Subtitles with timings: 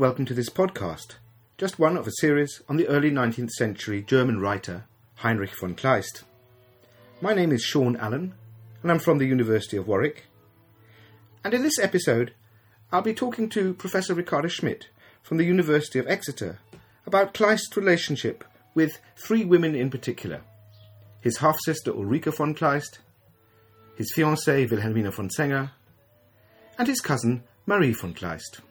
[0.00, 1.16] welcome to this podcast,
[1.58, 6.22] just one of a series on the early 19th century German writer Heinrich von Kleist.
[7.20, 8.32] My name is Seán Allan,
[8.82, 10.24] and I'm from the University of Warwick.
[11.44, 12.32] And in this episode,
[12.90, 14.88] I'll be talking to Professor Ricarda Schmidt
[15.22, 16.60] from the University of Exeter
[17.04, 18.42] about Kleist's relationship
[18.74, 20.40] with three women in particular
[21.20, 23.00] his half sister Ulrike von Kleist,
[23.96, 25.72] his fiancée Wilhelmina von Zenge,
[26.78, 28.62] and his cousin Marie von Kleist.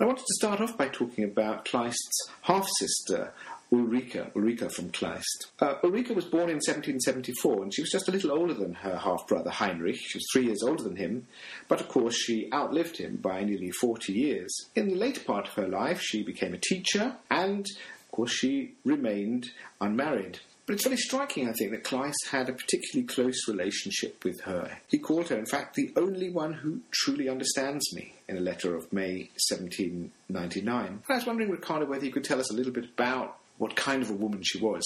[0.00, 3.32] I wanted to start off by talking about Kleist's half sister,
[3.72, 5.46] Ulrike, Ulrike von Kleist.
[5.60, 8.96] Uh, Ulrike was born in 1774 and she was just a little older than her
[8.96, 9.94] half brother Heinrich.
[9.96, 11.28] She was three years older than him,
[11.68, 14.52] but of course she outlived him by nearly 40 years.
[14.74, 18.72] In the later part of her life, she became a teacher and, of course, she
[18.84, 20.40] remained unmarried.
[20.66, 24.78] But it's very striking, I think, that Kleist had a particularly close relationship with her.
[24.88, 28.74] He called her, in fact, the only one who truly understands me in a letter
[28.74, 30.86] of May 1799.
[30.86, 33.76] And I was wondering, Ricarda, whether you could tell us a little bit about what
[33.76, 34.82] kind of a woman she was.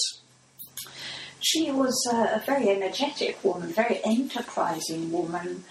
[1.39, 5.63] She was a very energetic woman, very enterprising woman.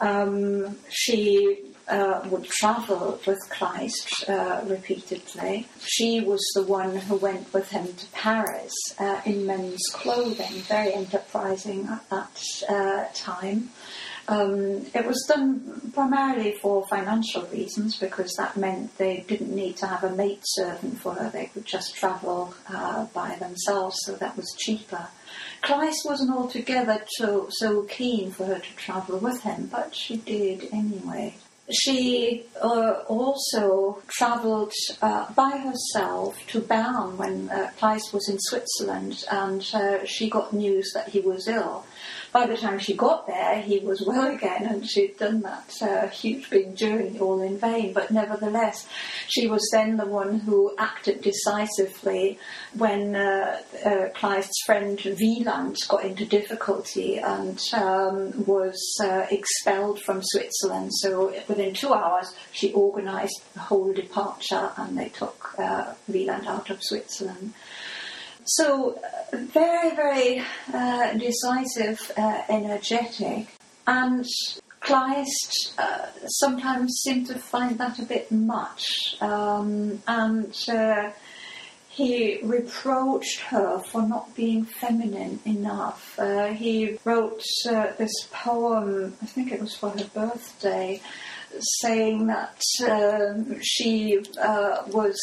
[0.00, 5.66] Um, she uh, would travel with Kleist uh, repeatedly.
[5.80, 10.94] She was the one who went with him to Paris uh, in men's clothing, very
[10.94, 13.70] enterprising at that uh, time.
[14.26, 19.86] Um, it was done primarily for financial reasons because that meant they didn't need to
[19.86, 24.34] have a maid servant for her, they could just travel uh, by themselves, so that
[24.36, 25.08] was cheaper.
[25.62, 30.68] Kleist wasn't altogether so, so keen for her to travel with him, but she did
[30.72, 31.34] anyway.
[31.70, 39.24] She uh, also travelled uh, by herself to Bern when uh, Kleist was in Switzerland,
[39.30, 41.86] and uh, she got news that he was ill
[42.34, 46.08] by the time she got there, he was well again, and she'd done that uh,
[46.08, 47.92] huge big journey all in vain.
[47.92, 48.88] But nevertheless,
[49.28, 52.40] she was then the one who acted decisively
[52.76, 60.20] when uh, uh, Kleist's friend Wieland got into difficulty and um, was uh, expelled from
[60.20, 60.90] Switzerland.
[60.92, 66.68] So within two hours, she organised the whole departure, and they took uh, Wieland out
[66.68, 67.54] of Switzerland.
[68.46, 68.98] So,
[69.32, 73.46] uh, very, very uh, decisive, uh, energetic,
[73.86, 74.26] and
[74.80, 81.10] Kleist uh, sometimes seemed to find that a bit much, um, and uh,
[81.88, 86.18] he reproached her for not being feminine enough.
[86.18, 91.00] Uh, he wrote this poem, I think it was for her birthday,
[91.60, 95.18] saying that um, she uh, was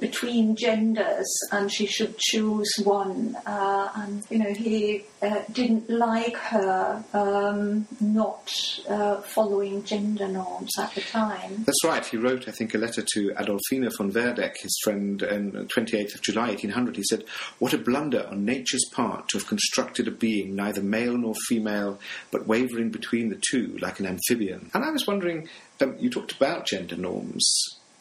[0.00, 3.36] between genders and she should choose one.
[3.46, 8.52] Uh, and, you know, he uh, didn't like her um, not
[8.88, 11.64] uh, following gender norms at the time.
[11.64, 12.04] That's right.
[12.04, 16.22] He wrote, I think, a letter to Adolphina von Werdeck, his friend, on 28th of
[16.22, 16.96] July 1800.
[16.96, 17.24] He said,
[17.58, 21.98] What a blunder on nature's part to have constructed a being neither male nor female,
[22.30, 24.70] but wavering between the two like an amphibian.
[24.74, 25.48] And I was wondering,
[25.80, 27.44] um, you talked about gender norms.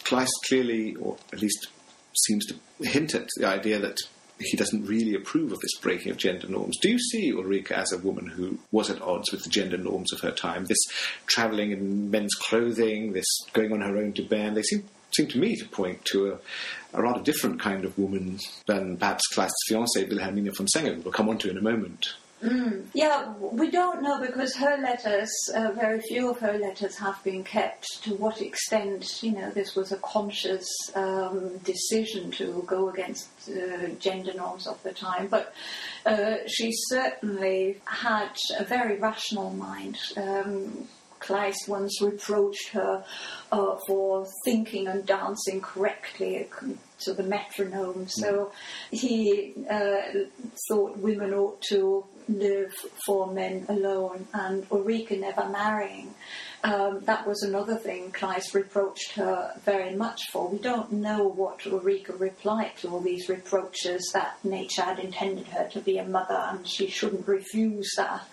[0.04, 1.68] Kleist clearly, or at least
[2.26, 3.98] seems to hint at the idea that
[4.40, 6.78] he doesn't really approve of this breaking of gender norms.
[6.82, 10.12] Do you see Ulrike as a woman who was at odds with the gender norms
[10.12, 10.66] of her time?
[10.66, 10.84] This
[11.26, 14.84] travelling in men's clothing, this going on her own to Bern, they seem,
[15.16, 19.24] seem to me to point to a, a rather different kind of woman than perhaps
[19.34, 22.14] Kleist's fiancée, Wilhelmina von Zenge, we'll come on to in a moment.
[22.44, 22.86] Mm.
[22.94, 27.44] Yeah, we don't know because her letters, uh, very few of her letters have been
[27.44, 27.86] kept.
[28.04, 33.88] To what extent, you know, this was a conscious um, decision to go against uh,
[34.00, 35.28] gender norms of the time.
[35.28, 35.54] But
[36.06, 39.98] uh, she certainly had a very rational mind.
[40.18, 40.88] Um,
[41.22, 43.04] Kleist once reproached her
[43.52, 46.36] uh, for thinking and dancing correctly
[47.00, 48.08] to the metronome.
[48.08, 48.52] So
[48.92, 50.02] he uh,
[50.68, 52.74] thought women ought to live
[53.06, 56.14] for men alone, and Ulrike never marrying.
[56.64, 60.50] Um, that was another thing Kleist reproached her very much for.
[60.50, 65.70] We don't know what Ulrike replied to all these reproaches that nature had intended her
[65.70, 68.28] to be a mother and she shouldn't refuse that.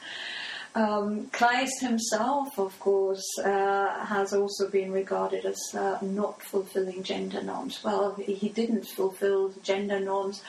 [0.75, 7.43] Um, Kleist himself, of course, uh, has also been regarded as uh, not fulfilling gender
[7.43, 7.85] norms.
[7.85, 10.43] Well, he didn't fulfill gender norms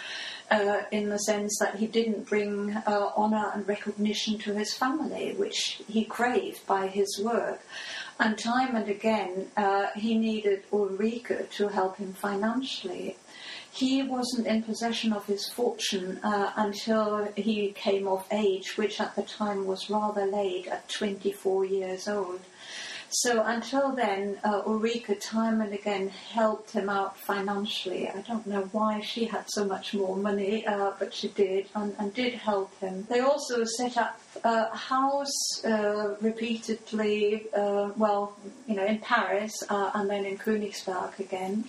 [0.50, 5.34] uh, in the sense that he didn't bring uh, honour and recognition to his family,
[5.34, 7.62] which he craved by his work.
[8.18, 13.18] And time and again, uh, he needed Ulrike to help him financially
[13.74, 19.16] he wasn't in possession of his fortune uh, until he came of age, which at
[19.16, 22.40] the time was rather late, at 24 years old.
[23.16, 28.10] So until then, uh, Ulrike time and again helped him out financially.
[28.10, 31.96] I don't know why she had so much more money, uh, but she did and,
[32.00, 33.06] and, did help him.
[33.10, 38.36] They also set up a house uh, repeatedly, uh, well,
[38.68, 41.66] you know, in Paris uh, and then in Königsberg again.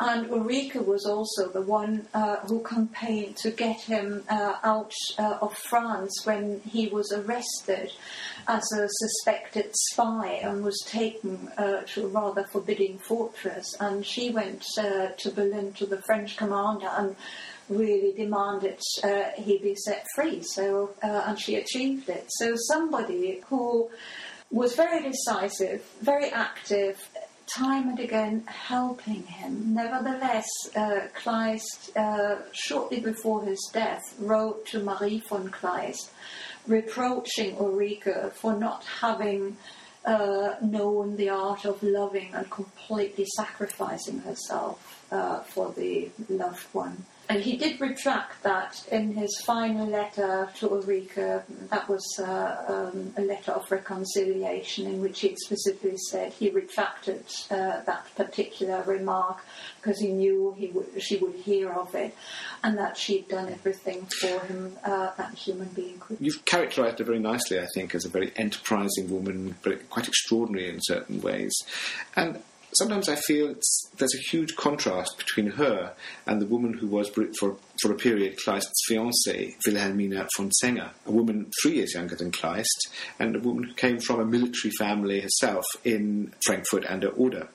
[0.00, 6.14] And Ulrike was also the one uh, who campaigned to get him out of France
[6.24, 7.90] when he was arrested
[8.48, 13.74] as a suspected spy and was taken uh, to a rather forbidding fortress.
[13.80, 17.16] And she went uh, to Berlin to the French commander and
[17.68, 20.42] really demanded uh, he be set free.
[20.42, 22.26] So, and she achieved it.
[22.28, 23.90] So somebody who
[24.50, 26.96] was very decisive, very active,
[27.46, 29.74] time and again helping him.
[29.74, 30.46] Nevertheless,
[30.76, 36.10] uh, Kleist, uh, shortly before his death, wrote to Marie von Kleist
[36.68, 39.56] reproaching Ulrike for not having
[40.08, 47.04] uh, known the art of loving and completely sacrificing herself uh, for the loved one.
[47.28, 51.42] And he did retract that in his final letter to Ulrike.
[51.68, 57.24] That was uh, um, a letter of reconciliation in which he specifically said he retracted
[57.50, 59.44] uh, that particular remark
[59.76, 62.16] because he knew he she would hear of it
[62.64, 66.16] and that she'd done everything for him uh, that human being could.
[66.20, 70.70] You've characterised her very nicely, I think, as a very enterprising woman, but quite extraordinary
[70.70, 71.54] in certain ways.
[72.16, 72.42] And
[72.72, 73.54] sometimes I feel
[73.96, 75.92] there's a huge contrast between her
[76.26, 81.10] and the woman who was, for, for a period, Kleist's fiancée, Wilhelmina von Zenge, a
[81.10, 82.88] woman three years younger than Kleist,
[83.18, 87.48] and a woman who came from a military family herself in Frankfurt an der Oder.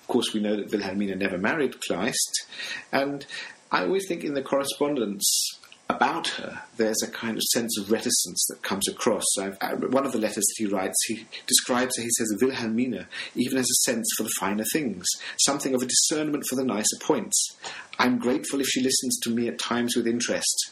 [0.00, 2.46] Of course, we know that Wilhelmina never married Kleist,
[2.92, 3.26] and
[3.70, 5.55] I always think in the correspondence
[5.96, 9.24] about her, there's a kind of sense of reticence that comes across.
[9.38, 13.08] I, uh, one of the letters that he writes, he describes her, he says, Wilhelmina
[13.34, 15.04] even has a sense for the finer things,
[15.38, 17.56] something of a discernment for the nicer points.
[17.98, 20.70] I'm grateful if she listens to me at times with interest,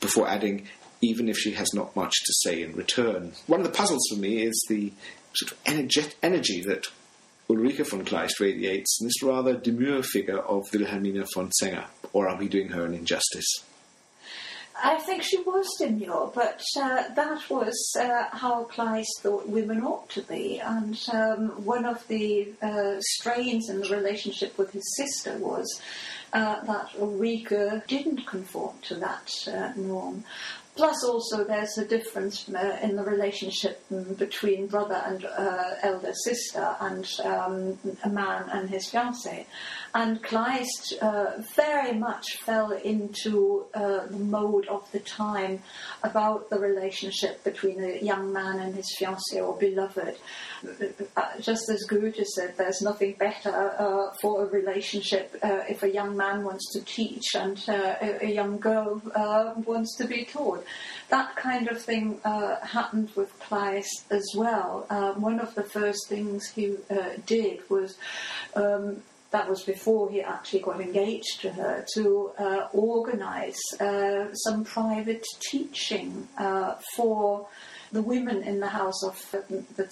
[0.00, 0.66] before adding,
[1.00, 3.32] even if she has not much to say in return.
[3.46, 4.92] One of the puzzles for me is the
[5.34, 6.86] sort of energet- energy that
[7.48, 11.84] Ulrike von Kleist radiates in this rather demure figure of Wilhelmina von Zenge.
[12.12, 13.64] Or are we doing her an injustice?
[14.82, 20.08] I think she was demure, but uh, that was uh, how Kleist thought women ought
[20.10, 20.60] to be.
[20.60, 25.80] And um, one of the uh, strains in the relationship with his sister was
[26.32, 30.24] uh, that Ulrike didn't conform to that uh, norm.
[30.78, 33.82] Plus, also, there's a difference uh, in the relationship
[34.16, 39.44] between brother and uh, elder sister and um, a man and his fiancée.
[39.92, 45.64] And Kleist uh, very much fell into uh, the mode of the time
[46.04, 50.16] about the relationship between a young man and his fiancée or beloved.
[51.16, 56.44] Uh, just as Goethe said, there's nothing better for a relationship if a young man
[56.44, 59.02] wants to teach and a, young girl
[59.66, 60.64] wants to be taught
[61.08, 64.86] that kind of thing uh, happened with Kleist as well.
[64.90, 67.96] Uh, one of the first things he uh, did was.
[68.54, 74.64] Um, that was before he actually got engaged to her, to uh, organise uh, some
[74.64, 77.46] private teaching uh, for
[77.92, 79.88] the women in the house of the, the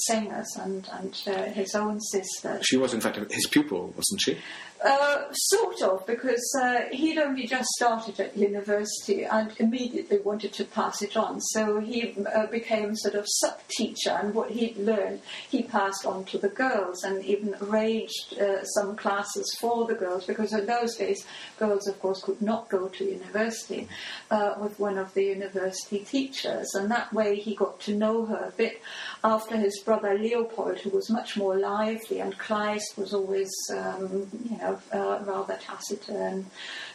[0.59, 1.14] and, and
[1.54, 2.59] his own sister.
[2.62, 4.38] She was, in fact, his pupil, wasn't she?
[4.85, 10.64] Uh, sort of, because uh, he'd only just started at university and immediately wanted to
[10.66, 11.40] pass it on.
[11.40, 16.25] So he uh, became sort of sub teacher, and what he'd learned he passed on
[16.26, 20.95] to the girls and even arranged uh, some classes for the girls, because in those
[20.97, 21.25] days,
[21.59, 23.88] girls, of course, could not go to university
[24.30, 26.75] uh, with one of the university teachers.
[26.75, 28.83] And that way he got to know her a bit
[29.25, 34.59] after his brother Leopold, who was much more lively, and Kleist was always, um, you
[34.59, 36.46] know, rather taciturn,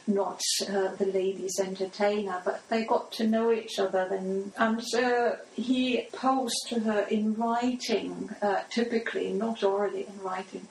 [0.07, 2.41] not uh, the ladies' entertainer.
[2.43, 7.35] But they got to know each other then, and uh, he posed to her in
[7.35, 10.67] writing, uh, typically, not orally in writing.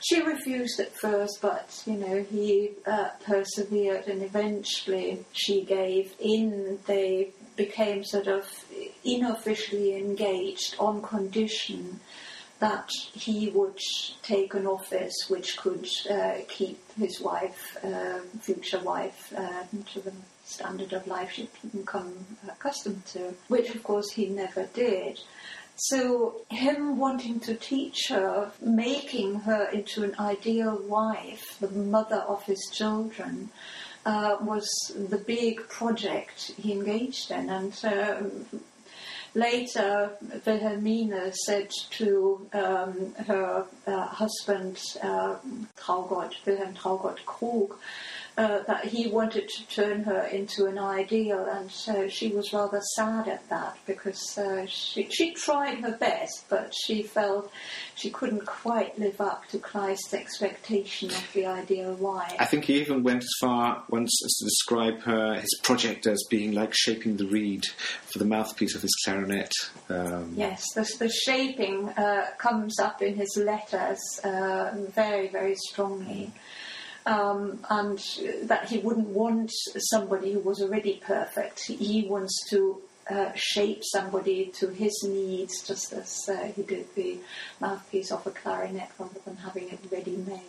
[0.00, 6.78] She refused at first, but you know he uh, persevered, and eventually she gave in.
[6.86, 8.64] They became sort of
[9.04, 12.00] unofficially engaged on condition
[12.64, 13.78] that he would
[14.22, 20.12] take an office which could uh, keep his wife, uh, future wife, uh, to the
[20.46, 22.12] standard of life she'd become
[22.48, 25.20] accustomed to, which of course he never did.
[25.76, 25.96] So,
[26.48, 32.62] him wanting to teach her, making her into an ideal wife, the mother of his
[32.72, 33.50] children,
[34.06, 34.66] uh, was
[35.12, 37.50] the big project he engaged in.
[37.50, 38.62] And um,
[39.34, 40.12] later,
[40.46, 45.36] Wilhelmina said to um, her uh, husband, uh,
[45.76, 47.76] Traugott, Wilhelm Traugott Krug,
[48.36, 52.80] uh, that he wanted to turn her into an ideal, and so she was rather
[52.96, 57.52] sad at that because uh, she, she tried her best, but she felt
[57.94, 62.34] she couldn't quite live up to Kleist's expectation of the ideal wife.
[62.38, 66.24] I think he even went as far once as to describe her his project as
[66.28, 67.66] being like shaping the reed
[68.06, 69.52] for the mouthpiece of his clarinet.
[69.88, 76.32] Um, yes, the, the shaping uh, comes up in his letters uh, very, very strongly
[77.06, 77.98] um, and
[78.44, 79.52] that he wouldn't want
[79.90, 81.60] somebody who was already perfect.
[81.66, 82.80] He wants to
[83.10, 87.18] uh, shape somebody to his needs, just as uh, he did the
[87.60, 90.40] mouthpiece of a clarinet rather than having it ready made.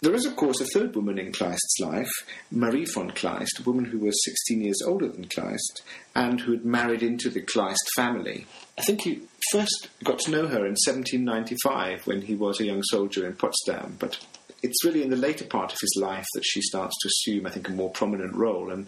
[0.00, 2.10] There is, of course, a third woman in Kleist's life,
[2.50, 5.82] Marie von Kleist, a woman who was 16 years older than Kleist
[6.14, 8.46] and who had married into the Kleist family.
[8.76, 12.82] I think he first got to know her in 1795 when he was a young
[12.84, 14.18] soldier in Potsdam, but
[14.62, 17.50] it's really in the later part of his life that she starts to assume, I
[17.50, 18.70] think, a more prominent role.
[18.70, 18.86] And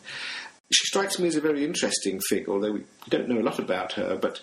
[0.71, 3.93] she strikes me as a very interesting figure, although we don't know a lot about
[3.93, 4.41] her, but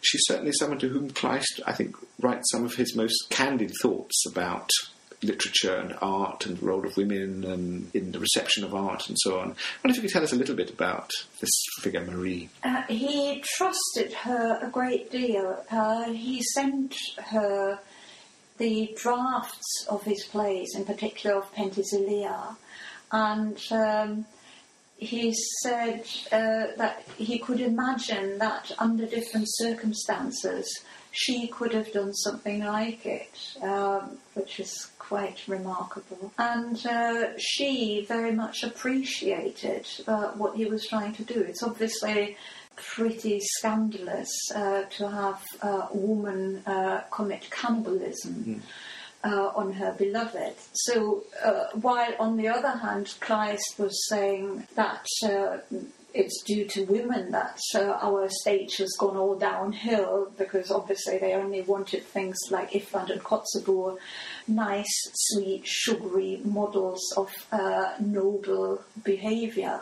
[0.00, 4.24] she's certainly someone to whom Kleist, I think, writes some of his most candid thoughts
[4.26, 4.70] about
[5.22, 9.16] literature and art and the role of women and in the reception of art and
[9.20, 9.50] so on.
[9.50, 11.10] I wonder if you could tell us a little bit about
[11.40, 11.50] this
[11.80, 12.50] figure, Marie.
[12.62, 15.64] Uh, he trusted her a great deal.
[15.70, 16.94] Uh, he sent
[17.26, 17.78] her
[18.58, 22.56] the drafts of his plays, in particular of Penthesilea,
[23.12, 24.26] and um,
[24.96, 30.66] he said uh, that he could imagine that under different circumstances
[31.10, 36.32] she could have done something like it, um, which is quite remarkable.
[36.38, 41.40] And uh, she very much appreciated uh, what he was trying to do.
[41.40, 42.36] It's obviously
[42.76, 48.44] pretty scandalous uh, to have a woman uh, commit cannibalism.
[48.44, 48.60] Mm.
[49.26, 50.52] Uh, on her beloved.
[50.74, 55.60] So, uh, while on the other hand, Kleist was saying that uh,
[56.12, 61.32] it's due to women that uh, our stage has gone all downhill because obviously they
[61.32, 63.96] only wanted things like Iffland and Kotzebue,
[64.46, 67.30] nice, sweet, sugary models of
[67.98, 69.80] noble behaviour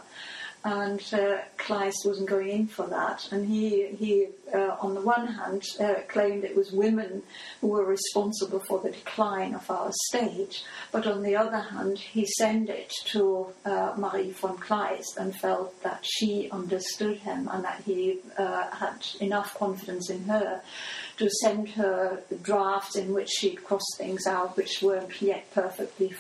[0.64, 3.28] and uh, Kleist wasn't going in for that.
[3.32, 7.22] And he, he uh, on the one hand, uh, claimed it was women
[7.60, 12.26] who were responsible for the decline of our state, but on the other hand, he
[12.26, 17.82] sent it to uh, Marie von Kleist and felt that she understood him and that
[17.84, 20.60] he uh, had enough confidence in her
[21.16, 26.10] to send her drafts in which she'd crossed things out which weren't yet perfectly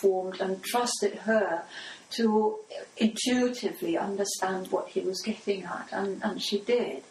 [0.00, 1.62] formed and trusted her
[2.10, 2.58] to
[2.96, 7.02] intuitively understand what he was getting at, and, and she did.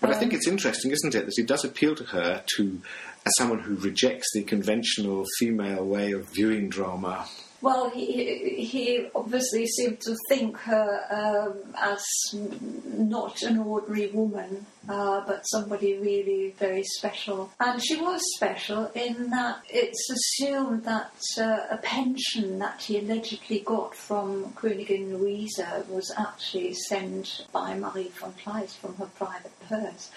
[0.00, 2.80] But um, I think it's interesting, isn't it, that he does appeal to her to
[3.26, 7.26] as someone who rejects the conventional female way of viewing drama
[7.60, 15.22] well, he, he obviously seemed to think her um, as not an ordinary woman, uh,
[15.26, 17.50] but somebody really very special.
[17.58, 23.60] And she was special in that it's assumed that uh, a pension that he allegedly
[23.60, 30.10] got from Königin Luisa was actually sent by Marie von Kleist from her private purse.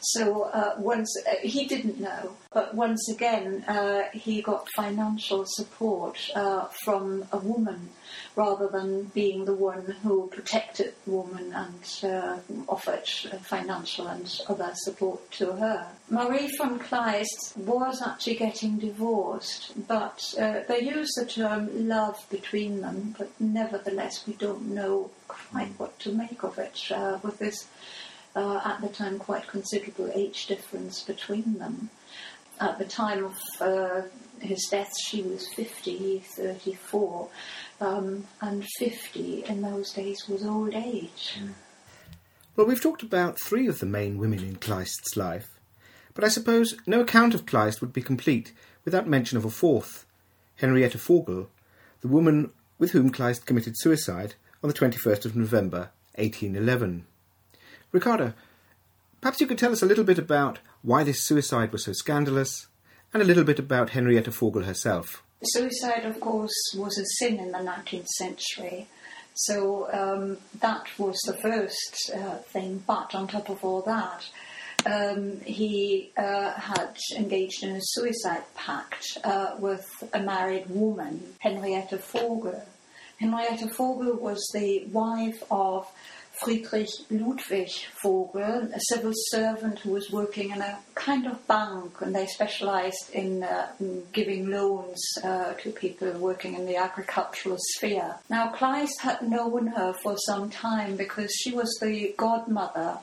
[0.00, 6.16] So uh, once uh, he didn't know, but once again uh, he got financial support
[6.34, 7.90] uh, from a woman
[8.34, 13.06] rather than being the one who protected the woman and uh, offered
[13.42, 15.86] financial and other support to her.
[16.08, 22.80] Marie von Kleist was actually getting divorced, but uh, they use the term love between
[22.80, 27.68] them, but nevertheless we don't know quite what to make of it uh, with this
[28.34, 31.90] uh, at the time quite considerable age difference between them.
[32.60, 34.02] At the time of uh,
[34.40, 37.28] his death, she was 50, 34,
[37.80, 41.38] um, and 50 in those days was old age.
[41.38, 41.50] Mm.
[42.56, 45.58] Well, we've talked about three of the main women in Kleist's life,
[46.14, 48.54] but I suppose no account of Kleist would be complete
[48.86, 50.06] without mention of a fourth,
[50.56, 51.50] Henrietta Vogel,
[52.00, 57.04] the woman with whom Kleist committed suicide on the 21st of November 1811.
[57.92, 58.34] Ricarda,
[59.20, 62.68] perhaps you could tell us a little bit about why this suicide was so scandalous,
[63.12, 65.20] and a little bit about Henrietta Vogel herself.
[65.42, 68.86] Suicide, of course, was a sin in the 19th century.
[69.34, 72.84] So um, that was the first uh, thing.
[72.86, 74.30] But on top of all that,
[74.86, 81.96] um, he uh, had engaged in a suicide pact uh, with a married woman, Henrietta
[81.96, 82.64] Vogel.
[83.18, 85.90] Henrietta Vogel was the wife of
[86.42, 87.70] Friedrich Ludwig
[88.02, 93.10] Vogel, a civil servant who was working in a kind of bank, and they specialized
[93.12, 93.72] in, uh,
[94.12, 98.16] giving loans uh, to people working in the agricultural sphere.
[98.28, 102.98] Now, Kleist had known her for some time because she was the godmother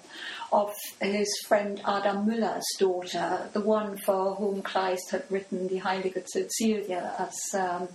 [0.52, 0.72] of
[1.02, 7.20] his friend Adam Müller's daughter, the one for whom Kleist had written the Heilige Cäcilie
[7.20, 7.88] as um,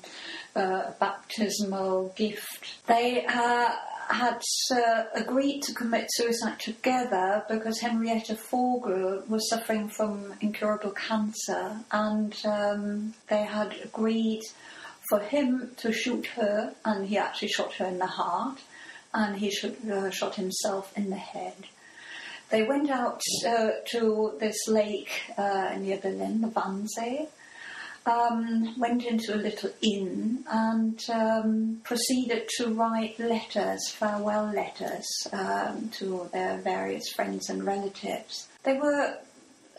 [0.56, 2.86] a baptismal gift.
[2.86, 3.76] They uh,
[4.08, 11.80] had uh, agreed to commit suicide together because Henrietta Vogel was suffering from incurable cancer,
[11.92, 14.42] and um, they had agreed
[15.08, 18.58] for him to shoot her, and he actually shot her in the heart,
[19.14, 21.54] and he should, uh, shot himself in the head.
[22.50, 27.28] They went out uh, to this lake uh, near Berlin, the Wannsee,
[28.08, 35.88] um, went into a little inn and um, proceeded to write letters, farewell letters, um,
[35.90, 38.48] to their various friends and relatives.
[38.64, 39.18] They were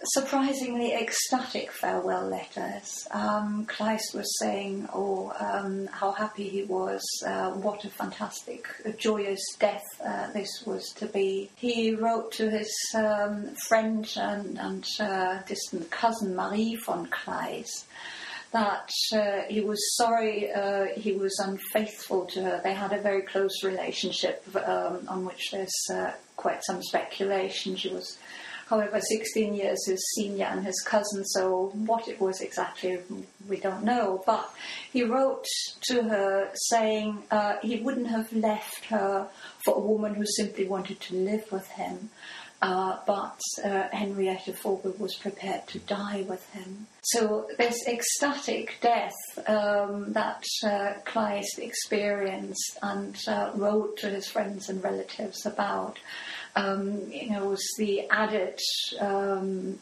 [0.03, 3.07] surprisingly ecstatic farewell letters.
[3.11, 8.91] Um, Kleist was saying, oh, um, how happy he was, uh, what a fantastic, a
[8.93, 11.49] joyous death uh, this was to be.
[11.55, 17.85] He wrote to his um, friend and, and uh, distant cousin Marie von Kleist
[18.51, 22.61] that uh, he was sorry uh, he was unfaithful to her.
[22.63, 27.75] They had a very close relationship um, on which there's uh, quite some speculation.
[27.75, 28.17] She was,
[28.67, 32.99] however, 16 years his senior and his cousin, so what it was exactly
[33.47, 34.23] we don't know.
[34.25, 34.51] But
[34.91, 35.45] he wrote
[35.83, 39.27] to her saying uh, he wouldn't have left her
[39.63, 42.09] for a woman who simply wanted to live with him.
[42.61, 46.87] Uh, but uh, Henrietta Vogel was prepared to die with him.
[47.03, 49.15] So this ecstatic death
[49.47, 55.99] um, that uh, Kleist experienced and uh, wrote to his friends and relatives about,
[56.57, 58.59] um, you know, was the added
[58.99, 59.79] um,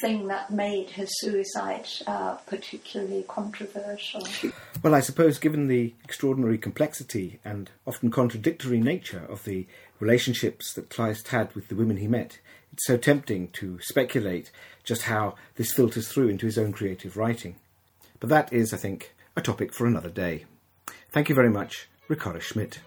[0.00, 4.26] thing that made his suicide uh, particularly controversial.
[4.82, 9.66] Well, I suppose given the extraordinary complexity and often contradictory nature of the
[9.98, 12.38] relationships that Kleist had with the women he met,
[12.72, 14.50] it's so tempting to speculate
[14.84, 17.56] just how this filters through into his own creative writing.
[18.20, 20.44] But that is, I think, a topic for another day.
[21.10, 22.80] Thank you very much, Ricarda Schmidt.